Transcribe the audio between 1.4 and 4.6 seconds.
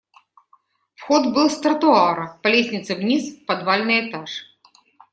с тротуара по лестнице вниз, в подвальный этаж.